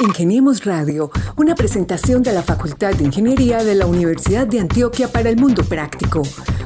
[0.00, 5.28] Ingeniemos Radio, una presentación de la Facultad de Ingeniería de la Universidad de Antioquia para
[5.28, 6.22] el Mundo Práctico.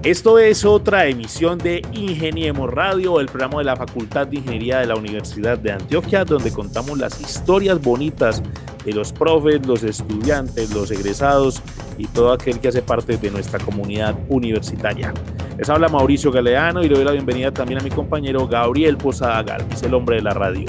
[0.03, 4.85] Esto es otra emisión de Ingeniemos Radio, el programa de la Facultad de Ingeniería de
[4.85, 8.43] la Universidad de Antioquia, donde contamos las historias bonitas
[8.85, 11.61] de los profes, los estudiantes, los egresados
[11.97, 15.13] y todo aquel que hace parte de nuestra comunidad universitaria.
[15.57, 19.41] Les habla Mauricio Galeano y le doy la bienvenida también a mi compañero Gabriel Posada
[19.43, 20.65] Gal, que es el hombre de la radio.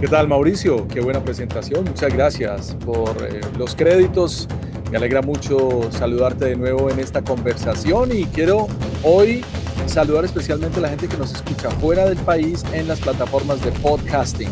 [0.00, 0.86] ¿Qué tal Mauricio?
[0.88, 1.84] Qué buena presentación.
[1.84, 4.48] Muchas gracias por eh, los créditos
[4.90, 8.68] me alegra mucho saludarte de nuevo en esta conversación y quiero
[9.02, 9.44] hoy
[9.86, 13.70] saludar especialmente a la gente que nos escucha fuera del país en las plataformas de
[13.72, 14.48] podcasting.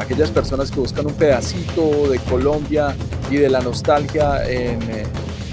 [0.00, 2.96] Aquellas personas que buscan un pedacito de Colombia
[3.30, 5.04] y de la nostalgia en eh,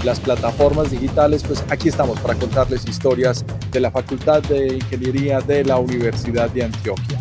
[0.04, 5.64] las plataformas digitales, pues aquí estamos para contarles historias de la Facultad de Ingeniería de
[5.64, 7.18] la Universidad de Antioquia.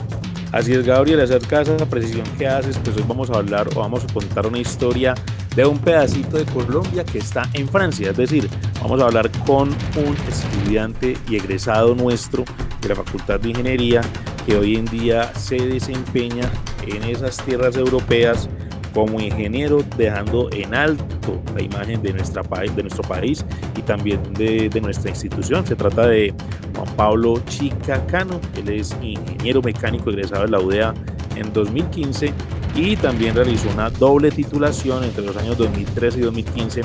[0.54, 3.80] Así es, Gabriel, acerca de esa precisión que haces, pues hoy vamos a hablar o
[3.82, 5.14] vamos a contar una historia
[5.54, 8.12] de un pedacito de Colombia que está en Francia.
[8.12, 8.50] Es decir,
[8.82, 12.46] vamos a hablar con un estudiante y egresado nuestro
[12.82, 14.02] de la Facultad de Ingeniería
[14.46, 16.50] que hoy en día se desempeña
[16.96, 18.50] en esas tierras europeas
[18.94, 23.46] como ingeniero, dejando en alto la imagen de, nuestra, de nuestro país
[23.78, 25.66] y también de, de nuestra institución.
[25.68, 26.34] Se trata de
[26.76, 30.94] Juan Pablo Chicacano, él es ingeniero mecánico egresado de la UDEA
[31.36, 32.34] en 2015
[32.76, 36.82] y también realizó una doble titulación entre los años 2013 y 2015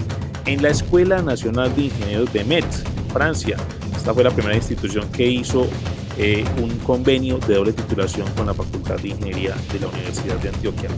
[0.46, 3.56] en la Escuela Nacional de Ingenieros de Metz, Francia.
[3.94, 5.66] Esta fue la primera institución que hizo
[6.18, 10.48] eh, un convenio de doble titulación con la Facultad de Ingeniería de la Universidad de
[10.50, 10.90] Antioquia.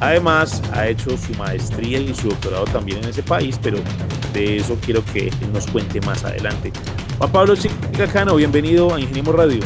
[0.00, 3.78] Además, ha hecho su maestría y su doctorado también en ese país, pero
[4.32, 6.72] de eso quiero que él nos cuente más adelante.
[7.18, 9.60] Juan Pablo Chicacano, bienvenido a Ingeniemos Radio.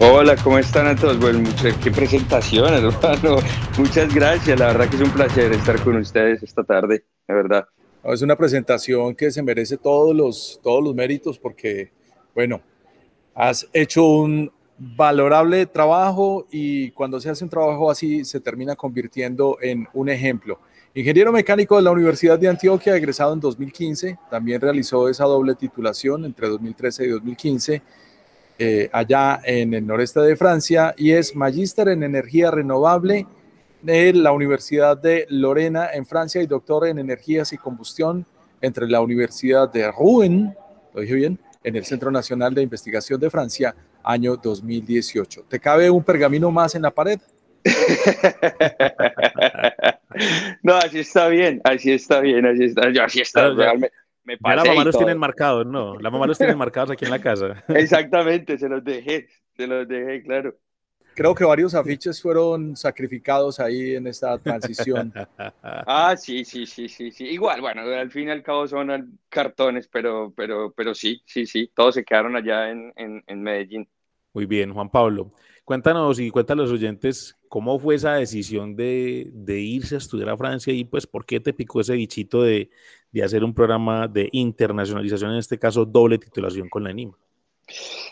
[0.00, 1.18] Hola, ¿cómo están a todos?
[1.18, 1.48] Bueno,
[1.82, 3.38] qué presentación, hermano.
[3.78, 4.58] Muchas gracias.
[4.58, 7.66] La verdad que es un placer estar con ustedes esta tarde, de verdad.
[8.02, 11.90] Es una presentación que se merece todos los, todos los méritos porque,
[12.34, 12.60] bueno,
[13.34, 19.58] has hecho un valorable trabajo y cuando se hace un trabajo así se termina convirtiendo
[19.60, 20.58] en un ejemplo.
[20.94, 26.24] Ingeniero mecánico de la Universidad de Antioquia, egresado en 2015, también realizó esa doble titulación
[26.24, 27.82] entre 2013 y 2015
[28.56, 33.26] eh, allá en el noreste de Francia y es magíster en energía renovable
[33.82, 38.24] de la Universidad de Lorena en Francia y doctor en energías y combustión
[38.60, 40.54] entre la Universidad de Rouen,
[40.94, 45.46] lo dije bien, en el Centro Nacional de Investigación de Francia, año 2018.
[45.48, 47.18] ¿Te cabe un pergamino más en la pared?
[50.62, 54.64] no, así está bien, así está bien, así está, así está, realmente me ya la
[54.64, 55.98] mamá los tienen marcados, ¿no?
[56.00, 57.62] La mamá los tiene marcados aquí en la casa.
[57.68, 60.56] Exactamente, se los dejé, se los dejé, claro.
[61.14, 65.12] Creo que varios afiches fueron sacrificados ahí en esta transición.
[65.62, 67.24] ah, sí, sí, sí, sí, sí.
[67.26, 71.70] Igual, bueno, al fin y al cabo son cartones, pero, pero, pero sí, sí, sí,
[71.74, 73.88] todos se quedaron allá en, en, en Medellín.
[74.32, 75.32] Muy bien, Juan Pablo.
[75.64, 80.28] Cuéntanos y cuéntanos a los oyentes cómo fue esa decisión de, de, irse a estudiar
[80.28, 82.68] a Francia y pues por qué te picó ese bichito de,
[83.12, 87.16] de hacer un programa de internacionalización, en este caso doble titulación con la ENIMA?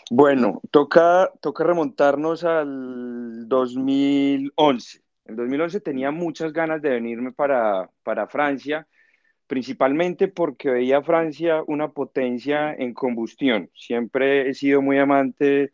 [0.09, 5.01] Bueno, toca, toca remontarnos al 2011.
[5.25, 8.87] En 2011 tenía muchas ganas de venirme para, para Francia,
[9.47, 13.69] principalmente porque veía a Francia una potencia en combustión.
[13.73, 15.71] Siempre he sido muy amante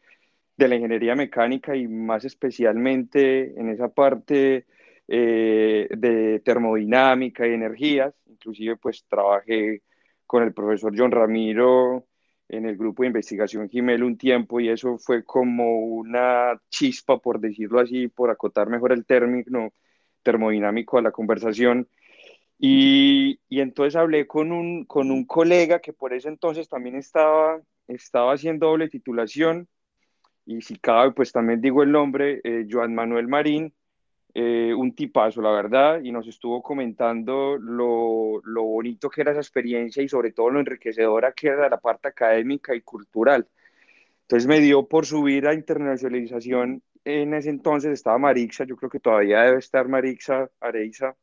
[0.57, 4.65] de la ingeniería mecánica y más especialmente en esa parte
[5.07, 9.81] eh, de termodinámica y energías inclusive pues trabajé
[10.25, 12.05] con el profesor John Ramiro
[12.49, 17.39] en el grupo de investigación Gimel un tiempo y eso fue como una chispa, por
[17.39, 19.73] decirlo así, por acotar mejor el término
[20.23, 21.87] termodinámico a la conversación.
[22.57, 27.61] Y, y, entonces hablé con un, con un colega que por ese entonces también estaba,
[27.87, 29.69] estaba haciendo doble titulación
[30.45, 33.71] y si cabe, pues también digo el nombre, eh, Joan Manuel Marín,
[34.33, 39.41] eh, un tipazo, la verdad, y nos estuvo comentando lo, lo, bonito que era esa
[39.41, 43.47] experiencia y sobre todo lo enriquecedora que era la parte académica y cultural.
[44.23, 46.83] Entonces me dio por subir a internacionalización.
[47.05, 51.15] En ese entonces estaba Marixa, yo creo que todavía debe estar Marixa Areiza.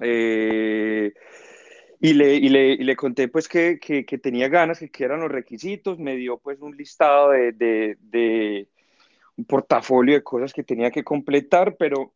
[0.00, 1.12] Eh,
[2.00, 5.20] y, le, y, le, y le, conté pues que, que, tenía ganas, que, que eran
[5.20, 8.68] los requisitos, me dio pues un listado de, de
[9.36, 12.14] un portafolio de cosas que tenía que completar, pero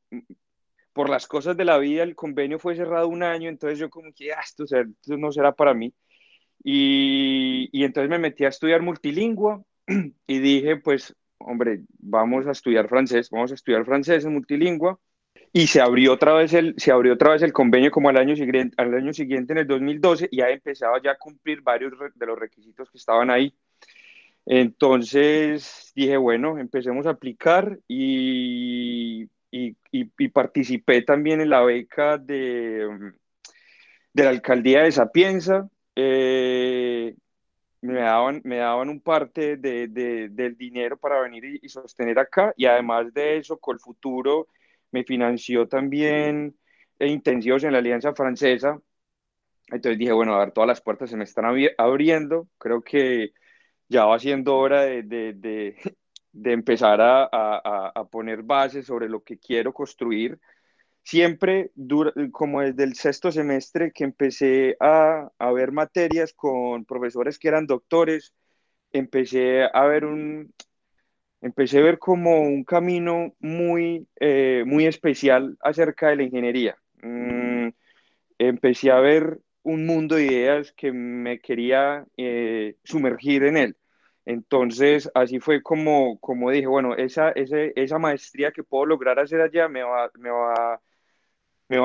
[0.92, 4.12] por las cosas de la vida el convenio fue cerrado un año, entonces yo como
[4.12, 4.64] que, ah, esto,
[5.16, 5.94] no será para mí.
[6.62, 9.62] Y, y entonces me metí a estudiar multilingüe
[10.26, 14.96] y dije, pues, hombre, vamos a estudiar francés, vamos a estudiar francés en multilingüe.
[15.52, 18.36] Y se abrió otra vez el, se abrió otra vez el convenio como al año,
[18.36, 22.26] siguiente, al año siguiente, en el 2012, y ya empezaba ya a cumplir varios de
[22.26, 23.52] los requisitos que estaban ahí.
[24.46, 33.12] Entonces dije, bueno, empecemos a aplicar y, y, y, participé también en la beca de,
[34.12, 35.68] de la alcaldía de Sapienza.
[35.94, 37.14] Eh,
[37.82, 42.18] me daban, me daban un parte de, de, del dinero para venir y, y, sostener
[42.18, 44.48] acá y además de eso, con el futuro
[44.92, 46.56] me financió también
[46.98, 48.80] intensivos en la Alianza Francesa.
[49.68, 51.44] Entonces dije, bueno, a ver, todas las puertas se me están
[51.78, 52.48] abriendo.
[52.58, 53.32] Creo que
[53.90, 55.76] ya va siendo hora de, de, de,
[56.52, 60.38] empezar a, a, a, poner bases sobre lo que quiero construir.
[61.02, 67.38] Siempre, dura, como desde el sexto semestre que empecé a, a ver materias con profesores
[67.38, 68.34] que eran doctores,
[68.92, 70.54] empecé a ver un,
[71.40, 76.76] empecé a ver como un camino muy, eh, muy especial acerca de la ingeniería.
[77.02, 77.70] Mm,
[78.38, 83.76] empecé a ver un mundo de ideas que me quería eh, sumergir en él.
[84.24, 89.68] Entonces, así fue como, como dije, bueno, esa, esa maestría que puedo lograr hacer allá
[89.68, 90.80] me va, me, va,
[91.68, 91.78] me,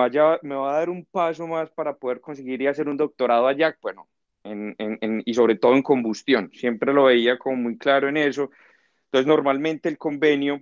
[0.44, 3.78] me va a dar un paso más para poder conseguir y hacer un doctorado allá,
[3.82, 4.10] bueno,
[4.44, 6.52] en, en, y sobre todo en combustión.
[6.54, 8.50] Siempre lo veía como muy claro en eso.
[9.08, 10.62] Entonces, normalmente el convenio,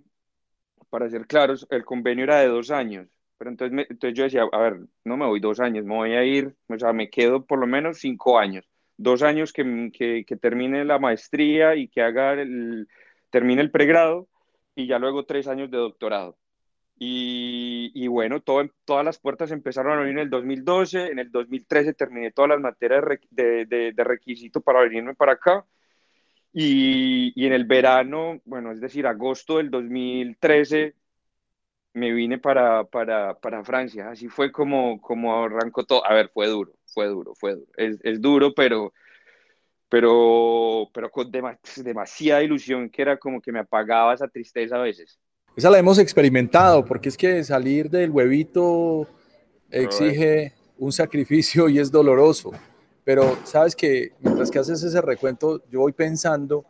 [0.90, 3.08] para ser claros, el convenio era de dos años.
[3.38, 6.24] Pero entonces, entonces yo decía, a ver, no me voy dos años, me voy a
[6.24, 8.66] ir, o sea, me quedo por lo menos cinco años.
[8.98, 12.88] Dos años que, que, que termine la maestría y que haga el,
[13.30, 14.28] termine el pregrado
[14.76, 16.38] y ya luego tres años de doctorado.
[16.98, 21.32] Y, y, bueno, todo, todas las puertas empezaron a abrir en el 2012, en el
[21.32, 25.66] 2013 terminé todas las materias de, de, de requisito para venirme para acá
[26.54, 30.96] y, y, en el verano, bueno, es decir, agosto del 2013,
[31.94, 34.10] me vine para, para, para Francia.
[34.12, 36.06] Así fue como, como arrancó todo.
[36.06, 37.68] A ver, fue duro, fue duro, fue duro.
[37.76, 38.94] Es, es duro, pero,
[39.90, 45.20] pero, pero con demasiada ilusión que era como que me apagaba esa tristeza a veces.
[45.56, 49.08] Esa la hemos experimentado, porque es que salir del huevito
[49.70, 52.52] exige un sacrificio y es doloroso.
[53.04, 56.66] Pero sabes que mientras que haces ese recuento, yo voy pensando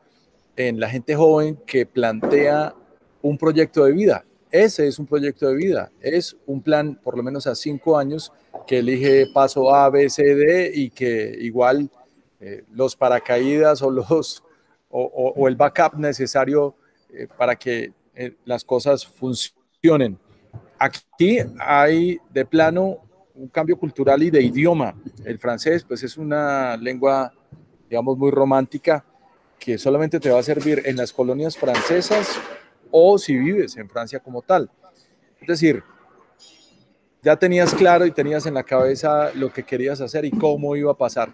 [0.55, 2.73] en la gente joven que plantea
[3.21, 4.25] un proyecto de vida.
[4.53, 8.31] Ese es un proyecto de vida, es un plan por lo menos a cinco años
[8.67, 11.89] que elige paso A, B, C, D y que igual
[12.39, 14.44] eh, los paracaídas o, los,
[14.91, 16.75] o, el backup necesario
[17.11, 20.19] eh, para que eh, las cosas funcionen.
[20.77, 23.00] Aquí hay de plano
[23.33, 24.94] un cambio cultural y de idioma.
[25.25, 27.33] El francés, pues es una lengua,
[27.89, 29.03] digamos, muy romántica
[29.57, 32.39] que solamente te va a servir en las colonias francesas
[32.95, 34.69] o si vives en Francia como tal.
[35.41, 35.83] Es decir,
[37.23, 40.91] ya tenías claro y tenías en la cabeza lo que querías hacer y cómo iba
[40.91, 41.29] a pasar.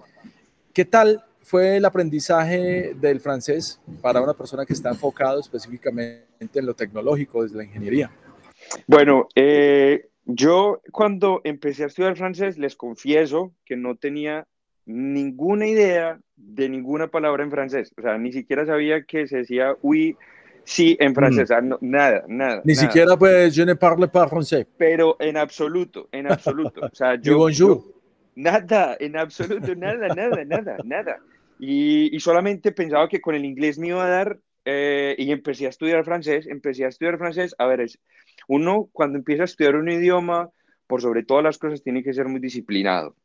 [0.73, 6.65] ¿Qué tal fue el aprendizaje del francés para una persona que está enfocado específicamente en
[6.65, 8.09] lo tecnológico, desde la ingeniería?
[8.87, 14.47] Bueno, eh, yo cuando empecé a estudiar francés, les confieso que no tenía
[14.85, 17.91] ninguna idea de ninguna palabra en francés.
[17.97, 20.15] O sea, ni siquiera sabía que se decía oui,
[20.69, 21.41] sí en francés.
[21.41, 21.43] Mm.
[21.43, 22.61] O sea, no, nada, nada.
[22.63, 22.85] Ni nada.
[22.87, 24.67] siquiera, pues, je ne parle pas français.
[24.77, 26.81] Pero en absoluto, en absoluto.
[26.81, 27.83] O sea, yo, bonjour.
[27.83, 27.93] yo
[28.35, 31.19] nada, en absoluto, nada, nada, nada, nada.
[31.59, 35.65] Y, y, solamente pensaba que con el inglés me iba a dar eh, y empecé
[35.65, 37.53] a estudiar francés, empecé a estudiar francés.
[37.57, 37.99] A ver, es,
[38.47, 40.49] uno cuando empieza a estudiar un idioma,
[40.87, 43.15] por sobre todas las cosas, tiene que ser muy disciplinado.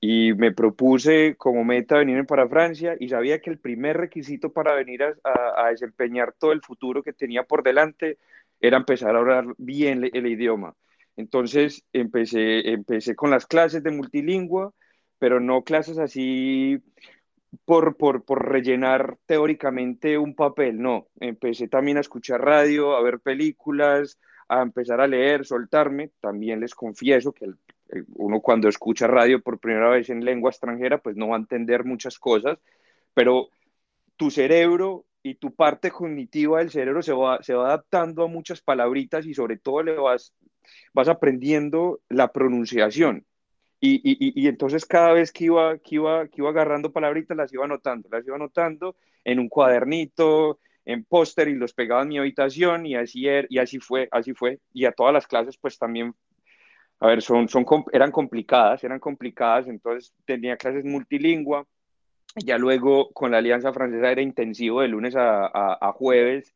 [0.00, 4.74] Y me propuse como meta venirme para Francia y sabía que el primer requisito para
[4.74, 5.14] venir a,
[5.56, 8.18] a, desempeñar todo el futuro que tenía por delante
[8.60, 10.74] era empezar a hablar bien el, idioma.
[11.16, 14.70] Entonces empecé, empecé con las clases de multilingüe,
[15.18, 16.80] pero no clases así
[17.64, 21.08] por, por, por, rellenar teóricamente un papel, no.
[21.20, 26.10] Empecé también a escuchar radio, a ver películas, a empezar a leer, soltarme.
[26.20, 27.46] También les confieso que
[28.14, 31.84] uno cuando escucha radio por primera vez en lengua extranjera, pues no va a entender
[31.84, 32.58] muchas cosas,
[33.14, 33.48] pero
[34.16, 38.60] tu cerebro y tu parte cognitiva del cerebro se va, se va adaptando a muchas
[38.60, 40.34] palabritas y sobre todo le vas,
[40.92, 43.24] vas aprendiendo la pronunciación.
[43.80, 47.52] Y, y, y, entonces cada vez que iba, que, iba, que iba agarrando palabritas las
[47.52, 52.18] iba anotando, las iba anotando en un cuadernito, en póster y los pegaba en mi
[52.18, 54.58] habitación y así, er, y así fue, así fue.
[54.72, 56.14] Y a todas las clases pues también
[57.00, 61.64] a ver, son, son, eran complicadas, eran complicadas, entonces tenía clases multilingüe,
[62.36, 65.46] ya luego con la Alianza Francesa era intensivo de lunes a,
[65.80, 66.54] a, jueves,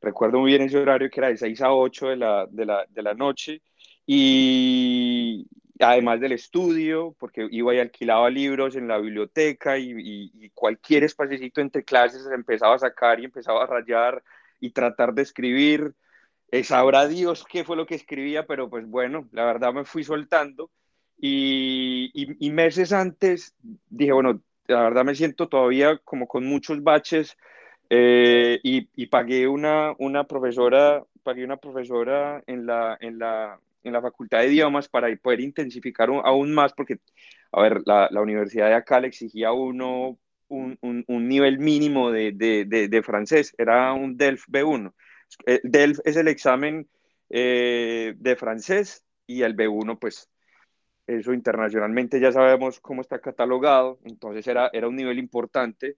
[0.00, 2.86] recuerdo muy bien ese horario que era de 6 a 8 de la, de la,
[2.88, 3.62] de la noche,
[4.06, 5.46] y
[5.80, 11.60] además del estudio, porque iba y alquilaba libros en la biblioteca y, y, cualquier espacito
[11.60, 14.22] entre clases empezaba a sacar y empezaba a rayar
[14.60, 15.94] y tratar de escribir.
[16.52, 20.02] Eh, sabrá Dios qué fue lo que escribía, pero pues bueno, la verdad me fui
[20.02, 20.70] soltando
[21.16, 23.54] y, y, meses antes
[23.88, 27.36] dije, bueno, la verdad me siento todavía como con muchos baches
[27.90, 34.00] eh, y, pagué una, una profesora, pagué una profesora en la, en la, en la
[34.00, 36.98] Facultad de Idiomas para poder intensificar aún más, porque,
[37.52, 42.10] a ver, la, la universidad de acá le exigía uno un, un, un nivel mínimo
[42.10, 44.92] de, de, de, de, francés, era un DELF B1.
[45.46, 46.88] El DELF es el examen
[47.28, 50.28] eh, de francés y el B1, pues,
[51.06, 55.96] eso internacionalmente ya sabemos cómo está catalogado, entonces era, era un nivel importante,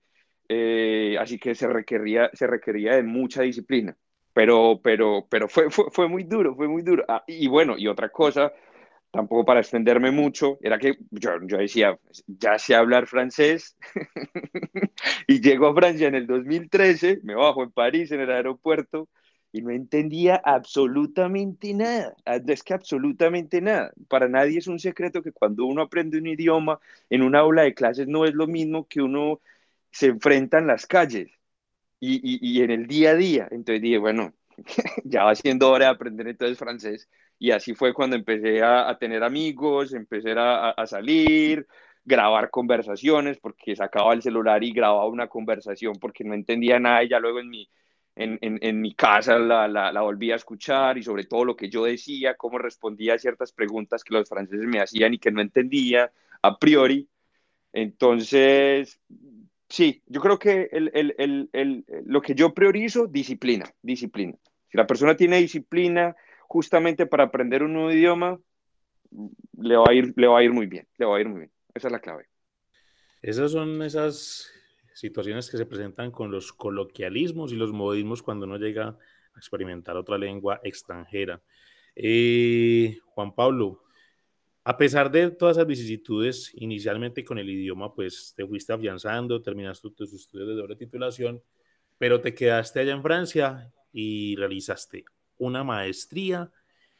[0.49, 3.97] eh, así que se requería, se requería de mucha disciplina
[4.33, 7.05] pero, pero, pero fue, fue, fue, muy duro, fue muy duro.
[7.09, 8.53] Ah, y bueno, y otra cosa,
[9.11, 13.77] tampoco para extenderme mucho, era que yo, yo decía, ya sé hablar francés,
[15.27, 19.09] y llego a Francia en el 2013, me bajo en París, en el aeropuerto,
[19.53, 23.93] y no entendía absolutamente nada, ah, es que absolutamente nada.
[24.09, 26.81] Para nadie es un secreto que cuando uno aprende un idioma
[27.11, 29.41] en una aula de clases no es lo mismo que uno
[29.91, 31.31] se enfrenta en las calles
[32.01, 32.21] y,
[32.59, 33.49] y, en el día a día.
[33.51, 34.35] Entonces dije, bueno,
[35.05, 37.09] ya va siendo hora de aprender entonces francés.
[37.39, 41.67] Y así fue cuando empecé a, a tener amigos, empecé a, a, salir,
[42.05, 47.09] grabar conversaciones, porque sacaba el celular y grababa una conversación porque no entendía nada y
[47.11, 47.69] ya luego en mi,
[48.14, 51.71] en, en, mi casa la, la, la, volví a escuchar y sobre todo lo que
[51.71, 55.40] yo decía, cómo respondía a ciertas preguntas que los franceses me hacían y que no
[55.40, 57.09] entendía a priori.
[57.73, 59.00] Entonces,
[59.69, 64.35] sí, yo creo que el, el, el, lo que yo priorizo, disciplina, disciplina.
[64.71, 66.14] Si la persona tiene disciplina
[66.49, 68.38] justamente para aprender un nuevo idioma,
[69.59, 71.40] le va a ir, le va a ir muy bien, le va a ir muy
[71.40, 71.52] bien.
[71.75, 72.28] Esa es la clave.
[73.23, 74.52] Esas son esas
[74.95, 78.89] situaciones que se presentan con los coloquialismos y los modismos cuando uno llega
[79.35, 81.43] a experimentar otra lengua extranjera.
[81.95, 83.83] Eh, Juan Pablo,
[84.65, 89.91] a pesar de todas esas vicisitudes, inicialmente con el idioma, pues te fuiste afianzando, terminaste
[89.91, 91.43] tus estudios de doble titulación,
[91.99, 95.05] pero te quedaste allá en Francia y realizaste
[95.39, 96.51] una maestría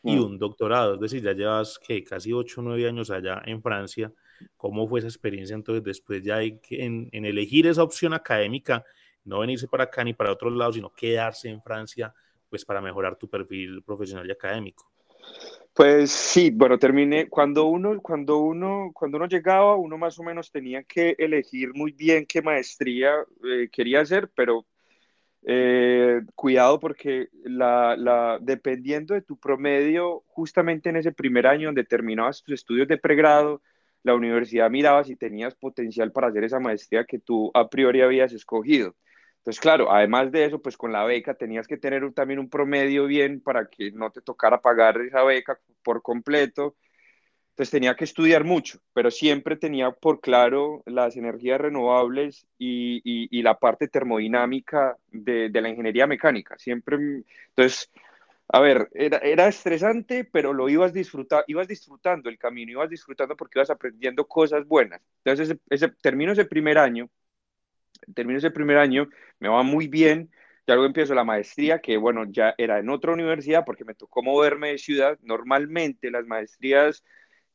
[0.03, 0.25] y mm.
[0.25, 0.95] un doctorado.
[0.95, 4.13] Es decir, ya llevas que casi 8 o 9 años allá en Francia.
[4.57, 8.85] ¿Cómo fue esa experiencia entonces después ya en, elegir esa opción académica,
[9.25, 12.15] no venirse para acá ni para otros lados, sino quedarse en Francia,
[12.49, 14.91] pues para mejorar tu perfil profesional y académico?
[15.75, 20.51] Pues sí, bueno, terminé, cuando uno, cuando uno, cuando uno llegaba, uno más o menos
[20.51, 24.67] tenía que elegir muy bien qué maestría eh, quería hacer, pero
[25.45, 32.43] eh, cuidado porque la, dependiendo de tu promedio, justamente en ese primer año donde terminabas
[32.43, 33.61] tus estudios de pregrado,
[34.03, 38.33] la universidad miraba si tenías potencial para hacer esa maestría que tú a priori habías
[38.33, 38.95] escogido.
[39.39, 43.07] Entonces, claro, además de eso, pues con la beca tenías que tener también un promedio
[43.07, 46.77] bien para que no te tocara pagar esa beca por completo.
[47.51, 53.43] Entonces tenía que estudiar mucho, pero siempre tenía por claro las energías renovables y, y,
[53.43, 56.57] la parte termodinámica de, de, la ingeniería mecánica.
[56.57, 56.97] Siempre,
[57.49, 57.91] entonces,
[58.53, 63.37] a ver, era, era estresante, pero lo ibas, disfrutar, ibas disfrutando el camino, ibas disfrutando
[63.37, 65.01] porque ibas aprendiendo cosas buenas.
[65.25, 67.11] Entonces, ese, ese, termino ese primer año
[68.15, 70.31] termino ese primer año, me va muy bien,
[70.67, 74.23] ya luego empiezo la maestría, que bueno, ya era en otra universidad porque me tocó
[74.23, 75.19] moverme de ciudad.
[75.23, 77.05] Normalmente las maestrías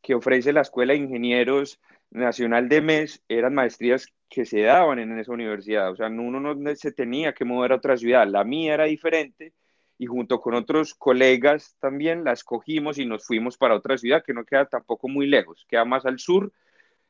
[0.01, 5.17] que ofrece la Escuela de Ingenieros Nacional de MES eran maestrías que se daban en
[5.19, 8.73] esa universidad, o sea, uno no se tenía que mover a otra ciudad, la mía
[8.73, 9.53] era diferente
[9.97, 14.33] y junto con otros colegas también la escogimos y nos fuimos para otra ciudad que
[14.33, 16.51] no queda tampoco muy lejos, queda más al sur,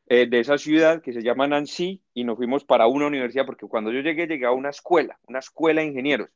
[0.08, 3.68] eh, de esa ciudad que se llama Nancy y nos fuimos para una universidad, porque
[3.68, 6.30] cuando yo llegué, llegué a una escuela, una escuela de ingenieros.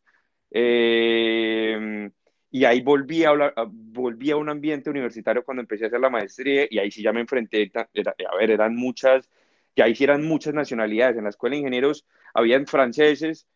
[0.52, 2.10] Eh,
[2.52, 6.80] y ahí volví a, a un ambiente universitario cuando empecé a hacer la maestría y
[6.80, 9.30] ahí sí ya me enfrenté, a ver, eran muchas,
[9.74, 11.18] y ahí sí eran muchas nacionalidades.
[11.18, 13.48] En la escuela de ingenieros habían franceses,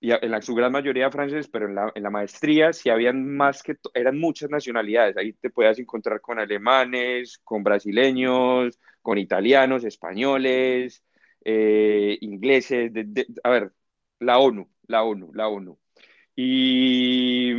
[0.00, 3.36] y en la, su gran mayoría franceses, pero en la, en la maestría sí habían
[3.36, 5.16] más que, eran muchas nacionalidades.
[5.16, 11.02] Ahí te puedes encontrar con alemanes, con brasileños, con italianos, españoles,
[11.44, 12.92] eh, ingleses,
[13.44, 13.72] a ver,
[14.20, 15.78] la ONU, la ONU, la ONU.
[16.34, 17.52] Y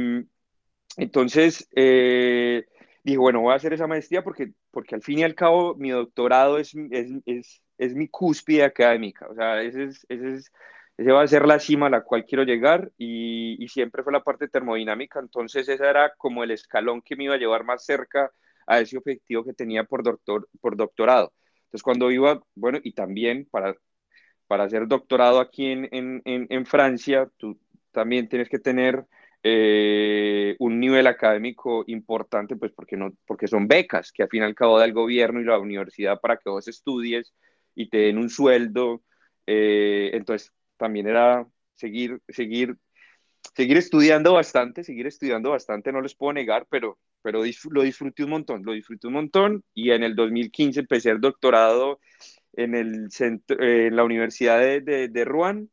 [0.98, 2.65] entonces, eh,
[3.03, 5.89] dije, bueno, voy a hacer esa maestría porque, porque al fin y al cabo mi
[5.89, 10.51] doctorado es, es, es, es mi cúspide académica, o sea, ese, es, ese, es,
[10.98, 14.13] ese va a ser la cima a la cual quiero llegar y, y, siempre fue
[14.13, 17.86] la parte termodinámica, entonces ese era como el escalón que me iba a llevar más
[17.86, 18.32] cerca
[18.66, 21.34] a ese objetivo que tenía por, doctor, por doctorado.
[21.66, 23.75] Entonces cuando iba, bueno, y también para,
[24.48, 27.60] para hacer doctorado aquí en, en, en Francia, tú
[27.92, 29.06] también tienes que tener
[29.44, 34.46] eh, un nivel académico importante, pues porque, no, porque son becas que al fin y
[34.46, 37.34] al cabo da el gobierno y la universidad para que vos estudies
[37.75, 39.04] y te den un sueldo.
[39.46, 42.78] Eh, entonces, también era seguir, seguir,
[43.56, 48.30] seguir estudiando bastante, seguir estudiando bastante, no les puedo negar, pero, pero lo disfruté un
[48.30, 49.64] montón, lo disfruté un montón.
[49.74, 52.00] Y en el 2015 empecé el doctorado
[52.54, 55.70] en, el centro, en la Universidad de, de, de Rouen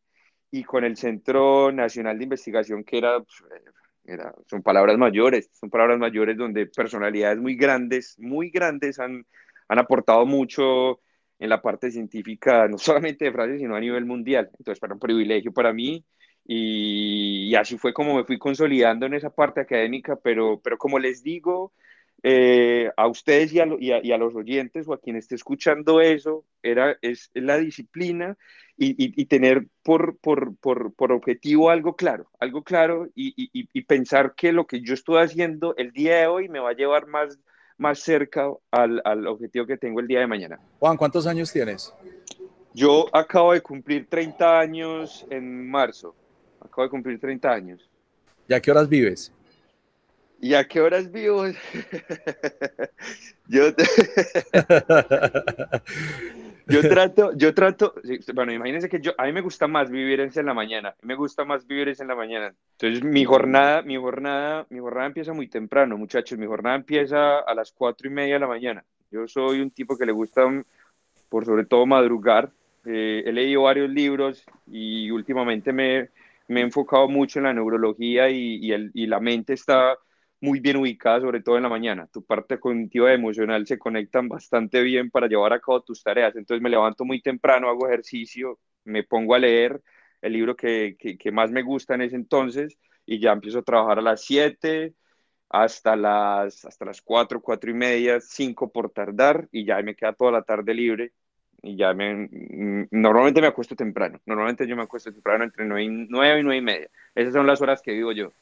[0.51, 3.43] y con el Centro Nacional de Investigación, que era, pues,
[4.05, 9.27] era, son palabras mayores, son palabras mayores donde personalidades muy grandes, muy grandes han,
[9.69, 11.01] han aportado mucho
[11.39, 14.51] en la parte científica, no solamente de Francia, sino a nivel mundial.
[14.59, 16.05] Entonces, para un privilegio para mí.
[16.47, 20.99] Y, y, así fue como me fui consolidando en esa parte académica, pero, pero como
[20.99, 21.73] les digo,
[22.27, 25.35] eh, a ustedes y a, y, a, y a, los oyentes o a quien esté
[25.35, 28.39] escuchando eso, era, es la disciplina
[28.79, 34.67] y tener por, por, por, por, objetivo algo claro, algo claro y, pensar que lo
[34.67, 37.39] que yo estoy haciendo el día de hoy me va a llevar más,
[37.79, 40.59] más cerca al, al objetivo que tengo el día de mañana.
[40.79, 41.93] Juan, ¿cuántos años tienes?
[42.73, 46.15] Yo acabo de cumplir 30 años en marzo.
[46.61, 47.91] Acabo de cumplir 30 años.
[48.49, 49.33] ¿Y a qué horas vives?
[50.41, 51.45] ¿Y a qué horas vivo?
[53.49, 53.85] yo, te...
[56.67, 57.95] yo trato, yo trato,
[58.35, 61.45] bueno, imagínense que yo, a mí me gusta más vivir en la mañana, me gusta
[61.45, 62.55] más vivir en la mañana.
[62.73, 67.55] Entonces mi jornada, mi jornada, mi jornada empieza muy temprano, muchachos, mi jornada empieza a
[67.55, 68.85] las cuatro y media de la mañana.
[69.11, 70.43] Yo soy un tipo que le gusta,
[71.29, 72.51] por sobre todo, madrugar.
[72.85, 76.11] Eh, he leído varios libros y últimamente me,
[76.49, 79.97] me, he enfocado mucho en la neurología y, y, el, y la mente está
[80.45, 82.07] muy bien ubicada, sobre todo en la mañana.
[82.13, 86.37] Tu parte cognitiva y emocional se conectan bastante bien para llevar a cabo tus tareas.
[86.37, 89.83] Entonces me levanto muy temprano, hago ejercicio, me pongo a leer
[90.23, 93.63] el libro que, que, que más me gusta en ese entonces y ya empiezo a
[93.63, 94.95] trabajar a las 7
[95.49, 100.13] hasta las, hasta las 4, 4 y media, 5 por tardar y ya me queda
[100.13, 101.13] toda la tarde libre
[101.63, 105.85] y ya me, mm, normalmente me acuesto temprano, normalmente yo me acuesto temprano entre 9
[105.85, 106.91] y, 9 y 9 y media.
[107.15, 108.33] Esas son las horas que vivo yo.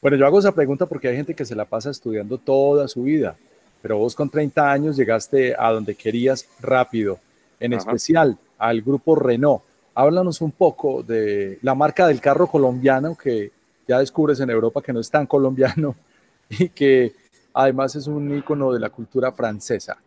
[0.00, 3.02] Bueno, yo hago esa pregunta porque hay gente que se la pasa estudiando toda su
[3.02, 3.36] vida,
[3.82, 7.18] pero vos con 30 años llegaste a donde querías rápido,
[7.58, 7.80] en Ajá.
[7.80, 9.62] especial al grupo Renault.
[9.94, 13.50] Háblanos un poco de la marca del carro colombiano que
[13.88, 15.96] ya descubres en Europa que no es tan colombiano
[16.48, 17.14] y que
[17.52, 19.98] además es un ícono de la cultura francesa.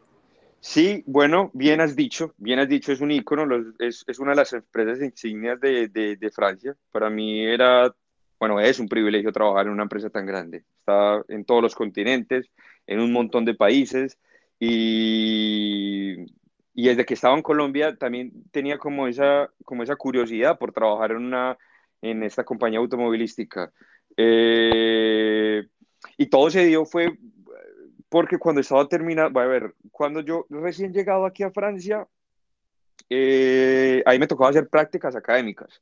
[0.61, 3.45] Sí, bueno, bien has dicho, bien has dicho, es un ícono,
[3.79, 6.77] es, es una de las empresas insignias de, de, de Francia.
[6.91, 7.93] Para mí era
[8.41, 10.63] bueno, es un privilegio trabajar en una empresa tan grande.
[10.79, 12.49] Está en todos los continentes,
[12.87, 14.17] en un montón de países
[14.59, 16.15] y,
[16.73, 21.11] y desde que estaba en Colombia también tenía como esa, como esa curiosidad por trabajar
[21.11, 21.55] en, una,
[22.01, 23.71] en esta compañía automovilística.
[24.17, 25.67] Eh,
[26.17, 27.15] y todo se dio fue
[28.09, 32.07] porque cuando estaba terminando, a ver, cuando yo recién llegado aquí a Francia,
[33.07, 35.79] eh, ahí me tocaba hacer prácticas académicas.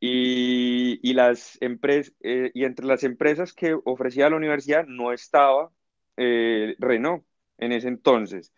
[0.00, 5.72] Y, y las empresas, eh, y entre las empresas que ofrecía la universidad no estaba
[6.16, 7.24] eh, Renault
[7.58, 8.52] en ese entonces.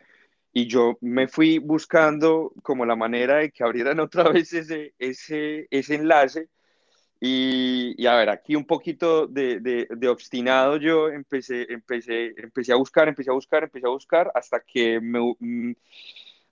[0.53, 5.69] Y yo me fui buscando como la manera de que abrieran otra vez ese, ese,
[5.71, 6.49] ese enlace.
[7.21, 12.73] Y, y, a ver, aquí un poquito de, de, de, obstinado yo empecé, empecé, empecé
[12.73, 15.73] a buscar, empecé a buscar, empecé a buscar hasta que me, mm,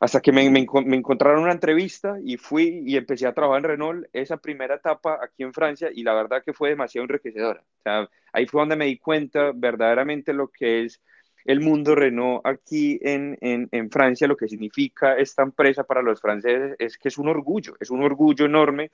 [0.01, 4.37] hasta que me, encontraron una entrevista y fui y empecé a trabajar en Renault esa
[4.37, 7.61] primera etapa aquí en Francia y la verdad que fue demasiado enriquecedora.
[7.61, 11.03] O sea, ahí fue donde me di cuenta verdaderamente lo que es
[11.45, 16.21] el mundo Renault aquí en, en, en Francia, lo que significa esta empresa para los
[16.21, 18.91] franceses es que es un orgullo, es un orgullo enorme.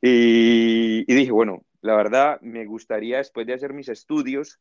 [0.00, 4.58] Y, y dije, bueno, la verdad me gustaría después de hacer mis estudios,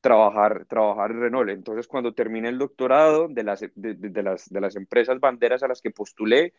[0.00, 1.50] trabajar, trabajar en Renault.
[1.50, 5.80] Entonces, cuando terminé el doctorado de las, de, las, de las empresas banderas a las
[5.80, 6.54] que postulé,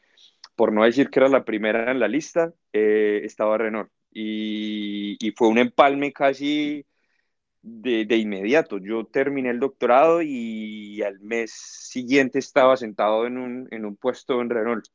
[0.55, 3.89] por no decir que era la primera en la lista, eh, estaba Renault.
[4.11, 6.85] Y, y, fue un empalme casi
[7.61, 8.79] de, de, inmediato.
[8.79, 14.41] Yo terminé el doctorado y al mes siguiente estaba sentado en un, en un puesto
[14.41, 14.85] en Renault.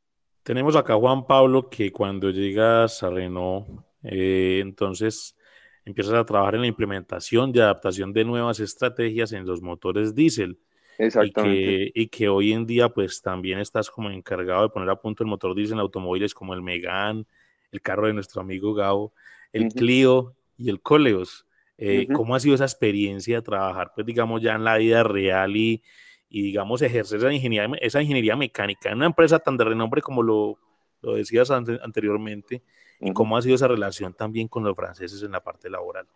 [0.42, 3.66] Tenemos acá Juan Pablo que cuando llegas a Renault,
[4.02, 5.37] eh, entonces
[5.85, 10.59] empiezas a trabajar en la implementación y adaptación de nuevas estrategias en los motores diésel.
[10.99, 11.92] Exactamente.
[11.94, 15.29] Y que, hoy en día pues también estás como encargado de poner a punto el
[15.29, 17.27] motor diésel en automóviles como el Megan,
[17.73, 19.12] el carro de nuestro amigo Gao,
[19.53, 21.47] el Clio y el Coleos.
[21.77, 25.57] Eh, ¿Cómo ha sido esa experiencia de trabajar pues digamos ya en la vida real
[25.57, 25.83] y,
[26.29, 30.23] y digamos ejercer esa ingeniería, esa ingeniería mecánica en una empresa tan de renombre como
[30.23, 30.57] lo,
[31.03, 32.62] lo decías anteriormente?
[33.00, 36.07] ¿Y cómo ha sido esa relación también con los franceses en la parte laboral?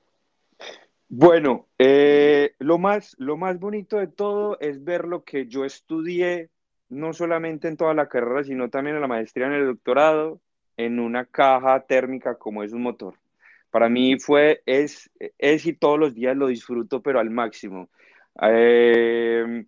[1.09, 6.51] Bueno, eh, lo, más, lo más bonito de todo es ver lo que yo estudié,
[6.91, 10.41] no solamente en toda la carrera, sino también en la maestría, en el doctorado,
[10.77, 13.15] en una caja térmica como es un motor.
[13.71, 17.89] Para mí fue, es, es y todos los días lo disfruto, pero al máximo.
[18.43, 19.65] Eh,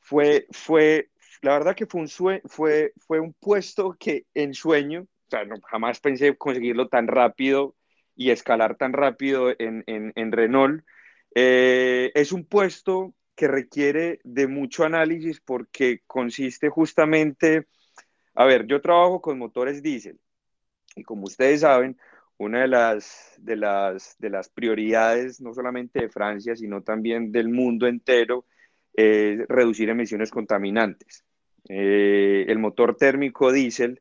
[0.00, 1.10] fue, fue,
[1.42, 2.08] la verdad que fue un,
[2.48, 7.76] fue, fue un puesto que en sueño, o sea, no, jamás pensé conseguirlo tan rápido
[8.16, 10.84] y escalar tan rápido en, en, Renault.
[11.34, 17.66] Eh, es un puesto que requiere de mucho análisis porque consiste justamente,
[18.34, 20.18] a ver, yo trabajo con motores diésel
[20.96, 21.98] y como ustedes saben,
[22.38, 27.48] una de las, de las, de las prioridades, no solamente de Francia, sino también del
[27.48, 28.46] mundo entero,
[28.94, 31.24] es reducir emisiones contaminantes.
[31.68, 34.00] Eh, el motor térmico diésel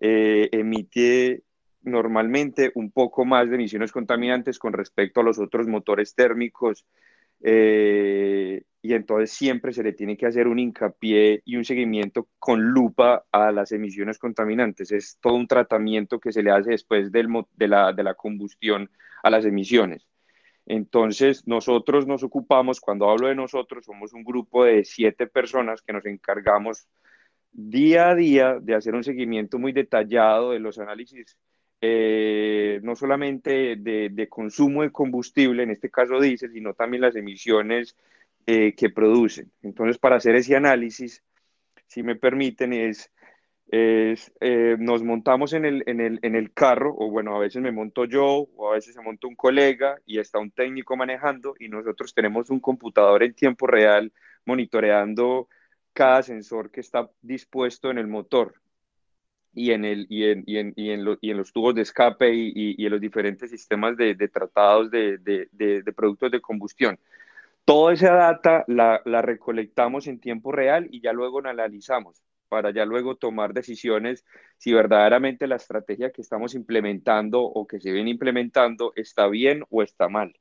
[0.00, 1.42] eh, emite
[1.82, 6.84] normalmente un poco más de emisiones contaminantes con respecto a los otros motores térmicos
[7.42, 12.62] eh, y entonces siempre se le tiene que hacer un hincapié y un seguimiento con
[12.62, 14.92] lupa a las emisiones contaminantes.
[14.92, 18.90] Es todo un tratamiento que se le hace después del, de, la, de la combustión
[19.22, 20.06] a las emisiones.
[20.66, 25.92] Entonces, nosotros nos ocupamos, cuando hablo de nosotros, somos un grupo de siete personas que
[25.92, 26.86] nos encargamos
[27.52, 31.36] día a día de hacer un seguimiento muy detallado de los análisis,
[31.80, 37.96] eh, no solamente de, consumo de combustible, en este caso diésel, sino también las emisiones
[38.46, 39.50] eh, que producen.
[39.62, 41.22] Entonces, para hacer ese análisis,
[41.86, 43.10] si me permiten, es,
[43.68, 47.62] es eh, nos montamos en el, en, el, en el carro, o bueno, a veces
[47.62, 51.54] me monto yo, o a veces se monta un colega y está un técnico manejando,
[51.58, 54.12] y nosotros tenemos un computador en tiempo real
[54.44, 55.48] monitoreando
[55.92, 58.54] cada sensor que está dispuesto en el motor
[59.52, 62.32] y en, el, y en, y en, y en, y en los tubos de escape
[62.32, 66.98] y, en los diferentes sistemas de, tratados de, de, de, productos de combustión.
[67.64, 72.72] Toda esa data la, la, recolectamos en tiempo real y ya luego la analizamos para
[72.72, 74.24] ya luego tomar decisiones
[74.58, 79.82] si verdaderamente la estrategia que estamos implementando o que se viene implementando está bien o
[79.82, 80.34] está mal.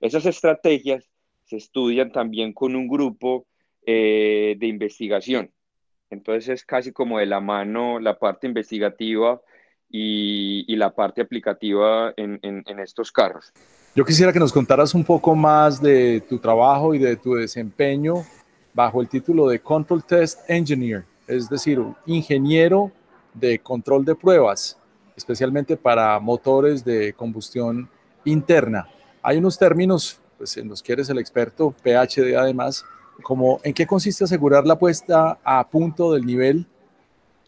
[0.00, 1.08] Esas estrategias
[1.44, 3.46] se estudian también con un grupo
[3.86, 5.50] eh, de investigación.
[6.10, 9.40] Entonces es casi como de la mano la parte investigativa
[9.90, 13.52] y, la parte aplicativa en, estos carros.
[13.94, 18.24] Yo quisiera que nos contaras un poco más de tu trabajo y de tu desempeño
[18.72, 22.90] bajo el título de Control Test Engineer, es decir, ingeniero
[23.32, 24.76] de control de pruebas,
[25.16, 27.88] especialmente para motores de combustión
[28.24, 28.88] interna.
[29.22, 32.84] Hay unos términos pues, en los que el experto, PhD además,
[33.22, 36.66] como en qué consiste asegurar la puesta a punto del nivel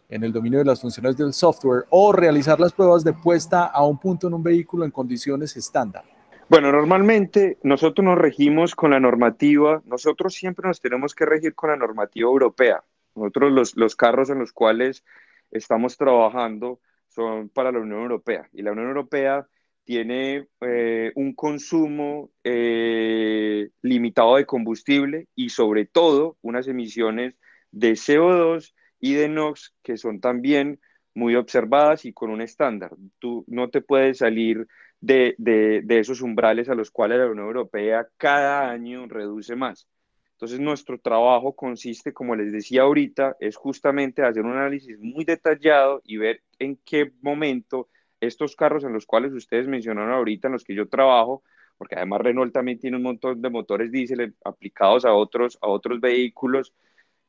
[0.09, 3.85] en el dominio de las funciones del software o realizar las pruebas de puesta a
[3.85, 6.03] un punto en un vehículo en condiciones estándar.
[6.49, 11.71] Bueno, normalmente nosotros nos regimos con la normativa, nosotros siempre nos tenemos que regir con
[11.71, 12.83] la normativa europea.
[13.15, 15.03] Nosotros los, los carros en los cuales
[15.51, 19.45] estamos trabajando son para la Unión Europea y la Unión Europea
[19.87, 27.35] tiene eh, un consumo eh, limitado de combustible y sobre todo unas emisiones
[27.71, 30.81] de CO2 y de NOx que son también
[31.15, 32.97] muy observadas y con un estándar.
[33.19, 34.67] Tú no te puedes salir
[34.99, 39.87] de, de, de esos umbrales a los cuales la Unión Europea cada año reduce más.
[40.33, 46.01] Entonces, nuestro trabajo consiste, como les decía ahorita, es justamente hacer un análisis muy detallado
[46.03, 47.87] y ver en qué momento
[48.19, 51.43] estos carros en los cuales ustedes mencionaron ahorita, en los que yo trabajo,
[51.77, 55.99] porque además Renault también tiene un montón de motores diésel aplicados a otros, a otros
[56.01, 56.73] vehículos.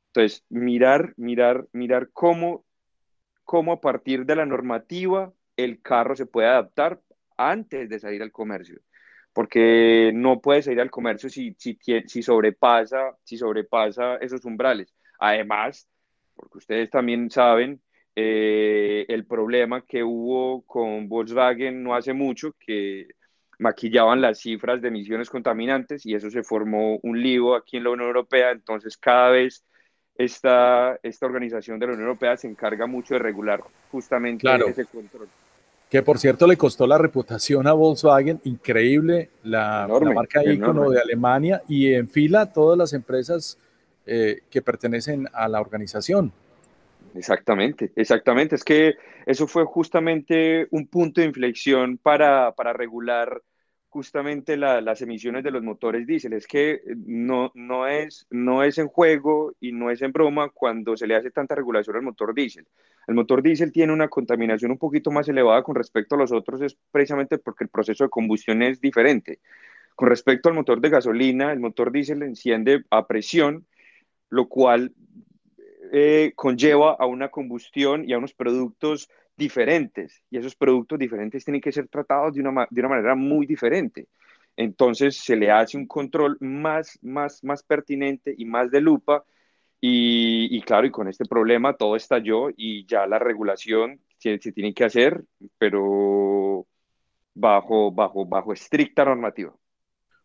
[0.08, 2.64] Entonces, mirar, mirar, mirar cómo,
[3.44, 7.00] cómo a partir de la normativa el carro se puede adaptar
[7.36, 8.80] antes de salir al comercio.
[9.32, 14.94] Porque no puede salir al comercio si, si, si, sobrepasa, si sobrepasa esos umbrales.
[15.20, 15.88] Además,
[16.34, 17.80] porque ustedes también saben,
[18.20, 23.06] eh, el problema que hubo con Volkswagen no hace mucho, que
[23.60, 27.90] maquillaban las cifras de emisiones contaminantes y eso se formó un lío aquí en la
[27.90, 28.50] Unión Europea.
[28.50, 29.64] Entonces, cada vez
[30.16, 35.28] esta, esta organización de la Unión Europea se encarga mucho de regular justamente ese control.
[35.88, 41.62] Que por cierto le costó la reputación a Volkswagen, increíble, la, marca ícono de Alemania
[41.68, 43.58] y en fila todas las empresas
[44.06, 46.32] eh, que pertenecen a la organización.
[47.14, 48.54] Exactamente, exactamente.
[48.54, 48.94] Es que
[49.26, 53.42] eso fue justamente un punto de inflexión para, para regular
[53.90, 56.34] justamente las emisiones de los motores diésel.
[56.34, 60.96] Es que no, no, es, no es en juego y no es en broma cuando
[60.96, 62.66] se le hace tanta regulación al motor diésel.
[63.06, 66.60] El motor diésel tiene una contaminación un poquito más elevada con respecto a los otros,
[66.60, 69.40] es precisamente porque el proceso de combustión es diferente.
[69.94, 73.66] Con respecto al motor de gasolina, el motor diésel enciende a presión,
[74.28, 74.92] lo cual
[75.92, 81.60] eh, conlleva a una combustión y a unos productos diferentes y esos productos diferentes tienen
[81.60, 84.08] que ser tratados de una, de una manera muy diferente.
[84.56, 89.24] Entonces se le hace un control más, más, más pertinente y más de lupa
[89.80, 94.50] y, y claro, y con este problema todo estalló y ya la regulación se, se
[94.50, 95.22] tiene que hacer,
[95.58, 96.66] pero
[97.34, 99.54] bajo, bajo, bajo estricta normativa.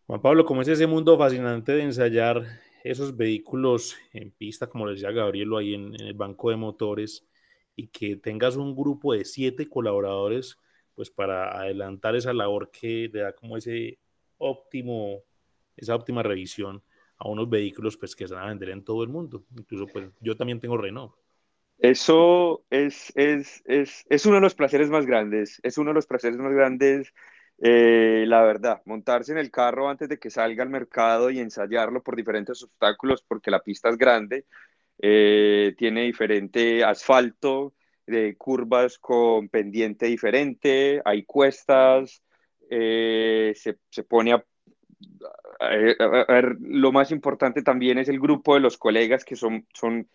[0.07, 2.43] Juan Pablo, ¿cómo es ese mundo fascinante de ensayar
[2.83, 7.25] esos vehículos en pista, como les decía Gabriel, ahí en, en el banco de motores?
[7.75, 10.57] y que tengas un grupo de siete colaboradores,
[10.95, 13.99] pues para adelantar esa labor que le da como ese
[14.37, 15.23] óptimo,
[15.75, 16.83] esa óptima revisión
[17.17, 19.45] a unos vehículos pues que se van a vender en todo el mundo.
[19.57, 21.13] Incluso pues yo también tengo Renault.
[21.79, 26.05] Eso es, es, es, es uno de los placeres más grandes, es uno de los
[26.05, 27.13] placeres más grandes,
[27.65, 32.03] eh, la verdad, montarse en el carro antes de que salga al mercado y ensayarlo
[32.03, 34.45] por diferentes obstáculos porque la pista es grande,
[34.99, 37.73] eh, tiene diferente asfalto,
[38.05, 42.21] de curvas con pendiente diferente, hay cuestas,
[42.69, 44.43] eh, se, se, pone a,
[46.27, 50.09] ver, lo más importante también es el grupo de los colegas que son, son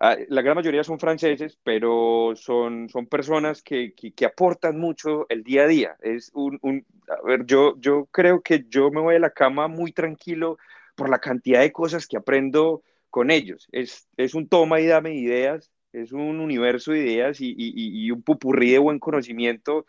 [0.00, 5.64] la gran mayoría son franceses, pero son, son personas que, que, aportan mucho el día
[5.64, 5.96] a día.
[6.02, 9.66] Es un, un, a ver, yo, yo creo que yo me voy a la cama
[9.66, 10.58] muy tranquilo
[10.94, 13.68] por la cantidad de cosas que aprendo con ellos.
[13.72, 18.10] Es, es un toma y dame ideas, es un universo de ideas y, y, y
[18.12, 19.84] un pupurrí de buen conocimiento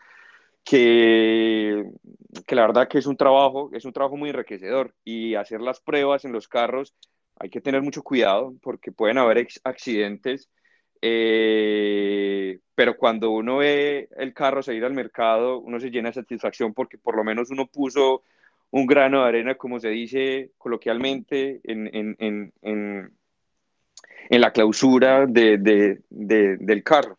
[0.64, 1.84] que,
[2.46, 5.80] que, la verdad que es un trabajo, es un trabajo muy enriquecedor y hacer las
[5.80, 6.94] pruebas en los carros
[7.40, 10.50] hay que tener mucho cuidado porque pueden haber accidentes,
[11.00, 16.74] eh, pero cuando uno ve el carro salir al mercado, uno se llena de satisfacción
[16.74, 18.22] porque por lo menos uno puso
[18.70, 23.12] un grano de arena, como se dice coloquialmente, en, en, en, en,
[24.28, 27.18] en la clausura de, de, de, del carro.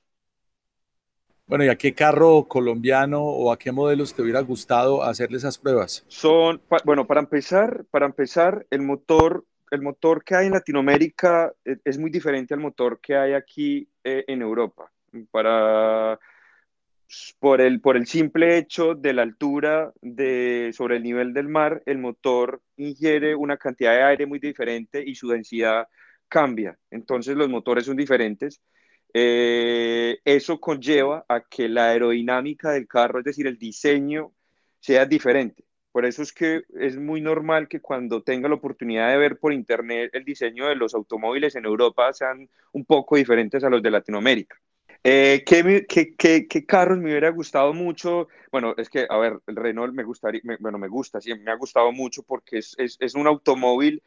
[1.47, 5.57] Bueno, ¿y a qué carro colombiano o a qué modelos te hubiera gustado hacerle esas
[5.57, 6.05] pruebas?
[6.07, 11.77] Son, bueno, para empezar, para empezar, el motor, el motor que hay en Latinoamérica eh,
[11.83, 14.91] es muy diferente al motor que hay aquí eh, en Europa.
[17.39, 19.91] Por el, simple hecho de la altura
[20.71, 25.15] sobre el nivel del mar, el motor ingiere una cantidad de aire muy diferente y
[25.15, 25.87] su densidad
[26.29, 26.77] cambia.
[26.89, 28.61] Entonces los motores son diferentes.
[29.13, 34.33] Eh, eso conlleva a que la aerodinámica del carro, es decir, el diseño,
[34.79, 35.65] sea diferente.
[35.91, 39.53] Por eso es que es muy normal que cuando tenga la oportunidad de ver por
[39.53, 43.91] internet el diseño de los automóviles en Europa sean un poco diferentes a los de
[43.91, 44.55] Latinoamérica.
[45.03, 48.27] Eh, ¿qué, qué, qué, carros me hubiera gustado mucho?
[48.51, 51.55] Bueno, es que, a ver, el Renault me gustaría, bueno, me gusta, sí, me ha
[51.55, 54.03] gustado mucho porque es, es, es, un automóvil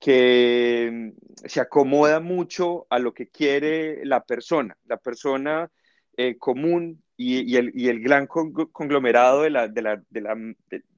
[0.00, 5.70] que mm, se acomoda mucho a lo que quiere la persona, la persona
[6.16, 10.34] eh, común y, y, el, y, el, gran conglomerado de, la, de, la, de, la,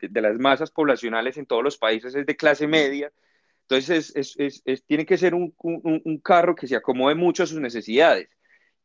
[0.01, 3.13] de, las masas poblacionales en todos los países es de clase media.
[3.63, 7.61] Entonces, es, tiene que ser un, un, un carro que se acomode mucho a sus
[7.61, 8.29] necesidades.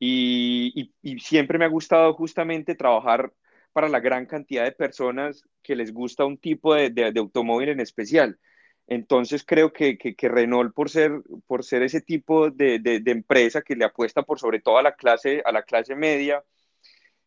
[0.03, 3.31] Y, siempre me ha gustado justamente trabajar
[3.71, 8.39] para la gran cantidad de personas que les gusta un tipo de, automóvil en especial.
[8.87, 13.85] Entonces creo que, que, Renault, por ser, por ser ese tipo de, empresa que le
[13.85, 16.43] apuesta por sobre todo a la clase, a la clase media,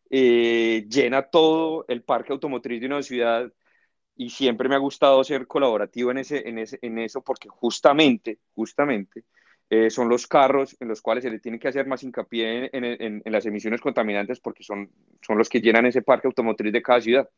[0.09, 3.51] eh, llena todo el parque automotriz de una ciudad
[4.15, 8.39] y siempre me ha gustado ser colaborativo en, ese, en, ese, en eso porque justamente,
[8.53, 9.23] justamente,
[9.69, 12.85] eh, son los carros en los cuales se le tiene que hacer más hincapié en,
[12.85, 14.89] en, en, las emisiones contaminantes porque son,
[15.21, 17.29] son los que llenan ese parque automotriz de cada ciudad.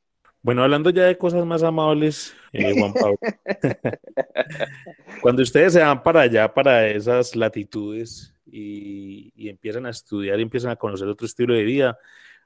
[0.42, 3.18] Bueno, hablando ya de cosas más amables, eh, Juan Pablo,
[5.22, 10.44] cuando ustedes se van para allá, para esas latitudes y, y, empiezan a estudiar y
[10.44, 11.98] empiezan a conocer otro estilo de vida,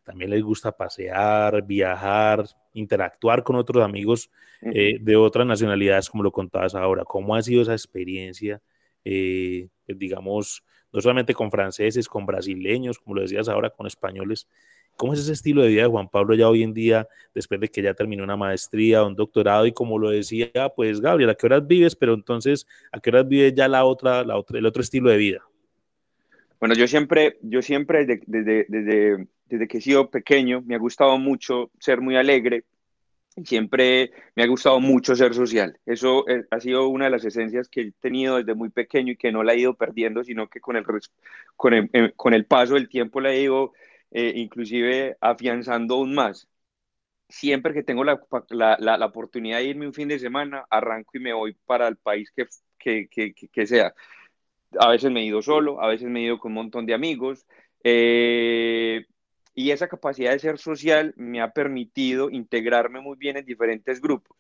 [0.04, 4.30] también les gusta pasear, viajar, interactuar con otros amigos
[4.62, 7.04] eh, de otras nacionalidades, como lo contabas ahora.
[7.06, 8.62] ¿Cómo ha sido esa experiencia?
[9.06, 14.48] Eh, pues, digamos, no solamente con franceses, con brasileños, como lo decías ahora, con españoles.
[14.98, 17.70] ¿Cómo es ese estilo de vida de Juan Pablo ya hoy en día, después de
[17.70, 21.46] que ya terminó una maestría, un doctorado y como lo decía, pues Gabriel, ¿a qué
[21.46, 21.96] horas vives?
[21.96, 25.18] Pero entonces, ¿a qué horas vives ya la otra, la otra, el otro estilo de
[25.18, 25.42] vida?
[26.60, 30.80] Bueno, yo siempre, yo siempre desde, desde, desde, desde que he sido pequeño, me ha
[30.80, 32.64] gustado mucho ser muy alegre,
[33.46, 35.80] siempre me ha gustado mucho ser social.
[35.86, 39.18] Eso eh, ha sido una de las esencias que he tenido desde muy pequeño y
[39.18, 40.86] que no la he ido perdiendo, sino que con el,
[41.56, 43.74] con el, eh, con el paso del tiempo la he ido
[44.12, 46.48] eh, inclusive afianzando aún más.
[47.30, 51.22] Siempre que tengo la, la, la, oportunidad de irme un fin de semana, arranco y
[51.22, 53.94] me voy para el país que, que, que, que sea.
[54.80, 56.94] A veces me he ido solo, a veces me he ido con un montón de
[56.94, 57.46] amigos.
[57.84, 59.06] Eh,
[59.54, 64.38] y esa capacidad de ser social me ha permitido integrarme muy bien en diferentes grupos.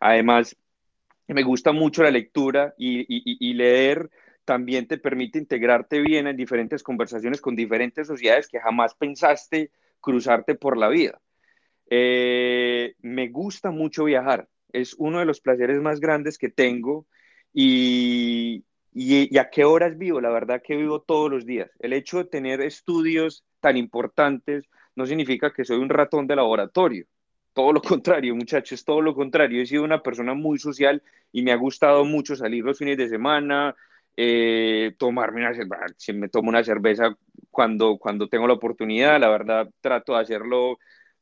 [0.00, 0.56] Además,
[1.28, 4.10] me gusta mucho la lectura y, leer
[4.44, 10.54] también te permite integrarte bien en diferentes conversaciones con diferentes sociedades que jamás pensaste cruzarte
[10.54, 11.20] por la vida.
[11.88, 17.06] Eh, me gusta mucho viajar, es uno de los placeres más grandes que tengo
[17.54, 21.70] y, y, a qué horas vivo, la verdad que vivo todos los días.
[21.80, 27.06] El hecho de tener estudios tan importantes no significa que soy un ratón de laboratorio.
[27.52, 29.60] Todo lo contrario, muchachos, todo lo contrario.
[29.60, 31.02] He sido una persona muy social
[31.32, 33.74] y me ha gustado mucho salir los fines de semana,
[34.16, 37.16] eh, tomarme una cerveza, si me tomo una cerveza
[37.50, 40.78] cuando, cuando tengo la oportunidad, la verdad trato de hacerlo,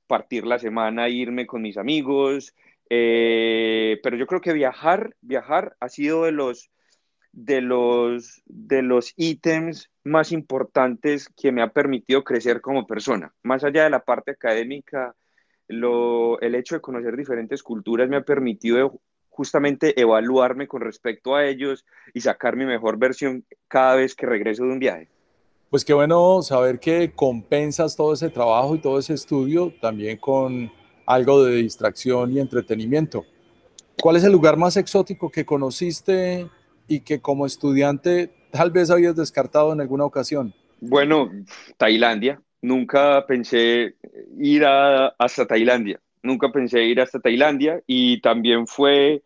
[0.07, 2.55] partir la semana, irme con mis amigos,
[2.91, 6.71] eh, pero yo creo que viajar, viajar ha sido de los,
[7.33, 13.33] de los, de los ítems más importantes que me ha permitido crecer como persona.
[13.42, 15.14] Más allá de la parte académica,
[15.68, 21.47] lo, el hecho de conocer diferentes culturas me ha permitido justamente evaluarme con respecto a
[21.47, 25.09] ellos y sacar mi mejor versión cada vez que regreso de un viaje.
[25.71, 30.71] Pues qué bueno saber que compensas todo ese trabajo y todo ese estudio también con
[31.07, 33.25] algo de distracción y entretenimiento.
[34.03, 36.47] ¿Cuál es el lugar más exótico que conociste
[36.87, 40.55] y que como estudiante tal vez habías descartado en alguna ocasión?
[40.81, 41.31] Bueno,
[41.77, 42.40] Tailandia.
[42.61, 43.97] Nunca pensé
[44.38, 46.01] ir hasta Tailandia.
[46.23, 49.23] Nunca pensé ir hasta Tailandia y también fue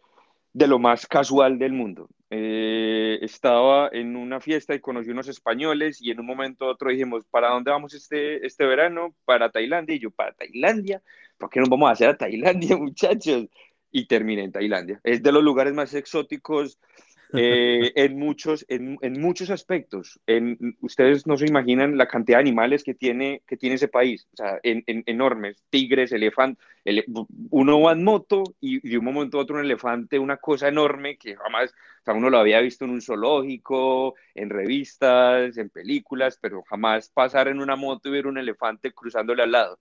[0.54, 2.08] de lo más casual del mundo.
[2.30, 7.24] Eh, estaba en una fiesta y conocí unos españoles y en un momento otro dijimos,
[7.26, 9.14] ¿para dónde vamos este, este verano?
[9.24, 9.96] Para Tailandia.
[9.96, 11.02] Y yo, ¿para Tailandia?
[11.36, 13.48] ¿Por qué no vamos a hacer a Tailandia, muchachos?
[13.92, 15.00] Y terminé en Tailandia.
[15.04, 16.78] Es de los lugares más exóticos
[17.32, 20.20] eh, en, muchos, en, en, muchos aspectos.
[20.80, 24.36] Ustedes no se imaginan la cantidad de animales que tiene, que tiene ese país, o
[24.36, 26.64] sea, en, enormes, tigres, elefantes.
[27.50, 31.16] uno va en moto y de un momento a otro un elefante, una cosa enorme
[31.16, 36.38] que jamás, o sea, uno lo había visto en un zoológico, en revistas, en películas,
[36.40, 39.78] pero jamás pasar en una moto y ver un elefante cruzándole al lado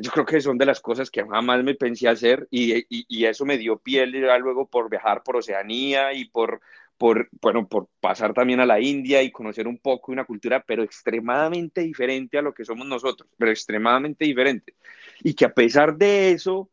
[0.00, 3.24] yo creo que son de las cosas que jamás me pensé hacer y, y, y,
[3.24, 4.10] eso me dio piel
[4.40, 6.60] luego por viajar por Oceanía y por
[7.00, 10.82] por, bueno, por pasar también a la India y conocer un poco una cultura, pero
[10.82, 14.74] extremadamente diferente a lo que somos nosotros, pero extremadamente diferente.
[15.22, 16.68] Y que a pesar de eso,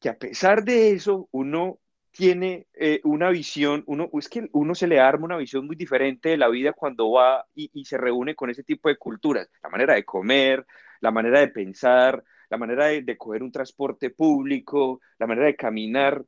[0.00, 1.78] que a pesar de eso, uno
[2.10, 6.30] tiene eh, una visión, uno, es que uno se le arma una visión muy diferente
[6.30, 9.68] de la vida cuando va y, y, se reúne con ese tipo de culturas, la
[9.68, 10.64] manera de comer,
[11.00, 15.56] la manera de pensar, la manera de, de coger un transporte público, la manera de
[15.56, 16.24] caminar,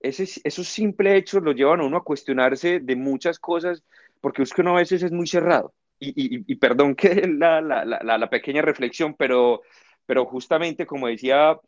[0.00, 3.82] esos simples hechos lo llevan a uno a cuestionarse de muchas cosas,
[4.20, 5.74] porque es que uno a veces es muy cerrado.
[5.98, 9.62] Y, perdón que la, la, la, pequeña reflexión, pero,
[10.04, 11.58] pero justamente como decía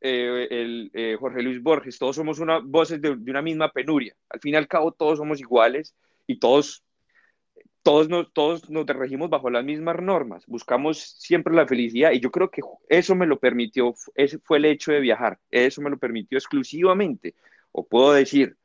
[0.00, 4.14] eh, el, eh, Jorge Luis Borges, todos somos una, voces de, una misma penuria.
[4.28, 5.94] Al fin y al cabo todos somos iguales
[6.26, 6.82] y todos,
[7.86, 10.44] todos, nos, todos nos regimos bajo las mismas normas.
[10.48, 14.64] Buscamos siempre la felicidad y yo creo que eso me lo permitió, ese fue el
[14.64, 17.36] hecho de viajar, eso me lo permitió exclusivamente
[17.70, 18.56] o puedo decir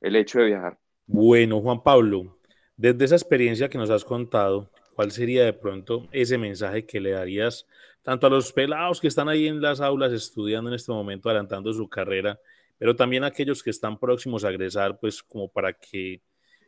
[0.00, 0.78] el hecho de viajar.
[1.04, 2.38] Bueno, Juan Pablo,
[2.74, 7.10] desde esa experiencia que nos has contado, ¿cuál sería de pronto ese mensaje que le
[7.10, 7.66] darías
[8.00, 11.70] tanto a los pelados que están ahí en las aulas estudiando en este momento, adelantando
[11.74, 12.40] su carrera,
[12.78, 16.22] pero también a aquellos que están próximos a egresar, pues como para que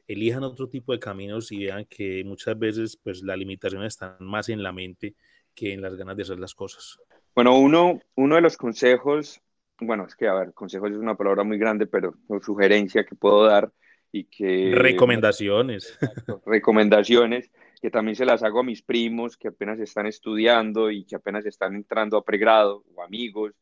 [0.06, 4.48] elijan otro tipo de caminos y vean que muchas veces pues las limitaciones están más
[4.48, 5.14] en la mente
[5.54, 6.98] que en las ganas de hacer las cosas?
[7.34, 9.40] Bueno, uno, uno de los consejos
[9.86, 13.44] bueno, es que, a ver, consejos es una palabra muy grande, pero sugerencia que puedo
[13.44, 13.72] dar
[14.10, 14.72] y que...
[14.74, 15.98] Recomendaciones.
[16.46, 17.50] recomendaciones
[17.80, 21.44] que también se las hago a mis primos que apenas están estudiando y que apenas
[21.46, 23.54] están entrando a pregrado o amigos,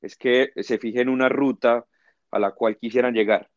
[0.00, 1.84] es que se fijen una ruta
[2.30, 3.50] a la cual quisieran llegar.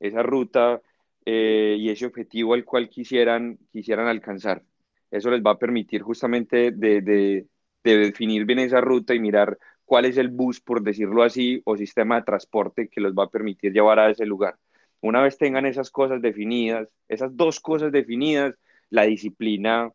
[0.00, 0.82] Esa ruta
[1.24, 4.62] eh, y ese objetivo al cual quisieran, quisieran alcanzar.
[5.10, 7.46] Eso les va a permitir justamente de, de,
[7.84, 11.76] de definir bien esa ruta y mirar cuál es el bus, por decirlo así, o
[11.76, 14.56] sistema de transporte que los va a permitir llevar a ese lugar.
[15.00, 18.56] Una vez tengan esas cosas definidas, esas dos cosas definidas,
[18.90, 19.90] la disciplina,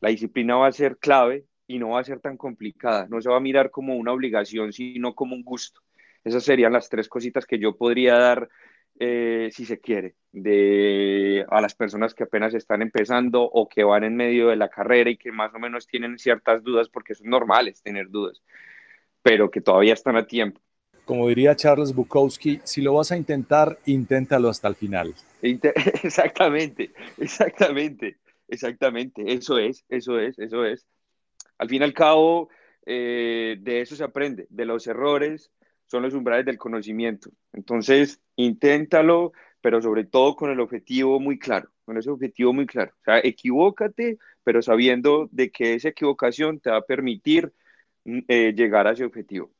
[0.00, 3.06] la disciplina va a ser clave y no va a ser tan complicada.
[3.08, 5.80] No se va a mirar como una obligación, sino como un gusto.
[6.24, 8.48] Esas serían las tres cositas que yo podría dar,
[9.00, 14.02] eh, si se quiere, de, a las personas que apenas están empezando o que van
[14.02, 17.28] en medio de la carrera y que más o menos tienen ciertas dudas, porque son
[17.30, 18.42] normales tener dudas,
[19.22, 20.60] pero que todavía están a tiempo.
[21.04, 25.14] Como diría Charles Bukowski, si lo vas a intentar, inténtalo hasta el final.
[25.42, 28.16] Exactamente, exactamente,
[28.48, 29.22] exactamente.
[29.32, 30.86] Eso es, eso es, eso es.
[31.56, 32.48] Al fin y al cabo,
[32.84, 35.52] eh, de eso se aprende, de los errores
[35.88, 37.30] son los umbrales del conocimiento.
[37.52, 42.92] Entonces, inténtalo, pero sobre todo con el objetivo muy claro, con ese objetivo muy claro.
[43.00, 47.52] O sea, equivócate, pero sabiendo de que esa equivocación te va a permitir
[48.04, 49.50] mm, eh, llegar a ese objetivo.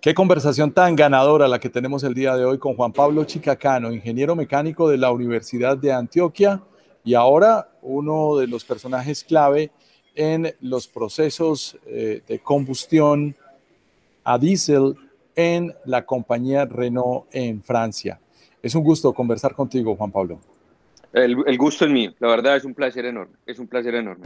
[0.00, 3.92] Qué conversación tan ganadora la que tenemos el día de hoy con Juan Pablo Chicacano,
[3.92, 6.62] ingeniero mecánico de la Universidad de Antioquia
[7.04, 9.70] y ahora uno de los personajes clave
[10.14, 13.36] en los procesos eh, de combustión
[14.24, 14.96] a diésel
[15.36, 18.20] en la compañía Renault en Francia.
[18.62, 20.38] Es un gusto conversar contigo, Juan Pablo.
[21.12, 24.24] El, el gusto es mío, la verdad es un placer enorme, es un placer enorme.